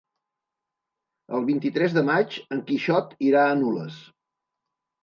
[1.39, 4.03] El vint-i-tres de maig en Quixot irà a Nules.